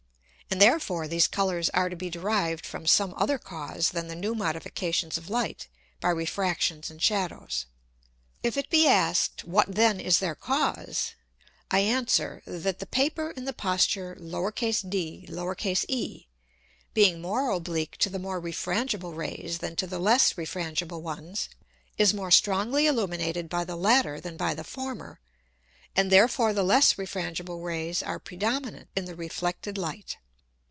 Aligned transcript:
And 0.53 0.59
therefore 0.61 1.07
these 1.07 1.27
Colours 1.29 1.69
are 1.69 1.87
to 1.87 1.95
be 1.95 2.09
derived 2.09 2.65
from 2.65 2.85
some 2.85 3.13
other 3.15 3.37
Cause 3.37 3.91
than 3.91 4.09
the 4.09 4.15
new 4.17 4.35
Modifications 4.35 5.17
of 5.17 5.29
Light 5.29 5.69
by 6.01 6.09
Refractions 6.09 6.91
and 6.91 7.01
Shadows. 7.01 7.67
If 8.43 8.57
it 8.57 8.69
be 8.69 8.85
asked, 8.85 9.45
what 9.45 9.73
then 9.73 10.01
is 10.01 10.19
their 10.19 10.35
Cause? 10.35 11.13
I 11.71 11.79
answer, 11.79 12.41
That 12.45 12.79
the 12.79 12.85
Paper 12.85 13.29
in 13.31 13.45
the 13.45 13.53
posture 13.53 14.13
de, 14.15 15.05
being 16.93 17.21
more 17.21 17.49
oblique 17.49 17.95
to 17.99 18.09
the 18.09 18.19
more 18.19 18.41
refrangible 18.41 19.15
Rays 19.15 19.59
than 19.59 19.77
to 19.77 19.87
the 19.87 19.99
less 19.99 20.33
refrangible 20.33 21.01
ones, 21.01 21.47
is 21.97 22.13
more 22.13 22.29
strongly 22.29 22.87
illuminated 22.87 23.47
by 23.47 23.63
the 23.63 23.77
latter 23.77 24.19
than 24.19 24.35
by 24.35 24.53
the 24.53 24.65
former, 24.65 25.21
and 25.95 26.11
therefore 26.11 26.51
the 26.51 26.61
less 26.61 26.95
refrangible 26.95 27.63
Rays 27.63 28.03
are 28.03 28.19
predominant 28.19 28.89
in 28.97 29.05
the 29.05 29.15
reflected 29.15 29.77
Light. 29.77 30.17